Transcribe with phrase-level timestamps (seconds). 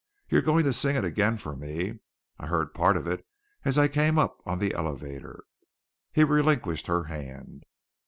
[0.31, 1.99] "You're going to sing it again for me.
[2.39, 3.23] I heard part of it
[3.63, 5.43] as I came up on the elevator."
[6.11, 7.65] He relinquished her hand.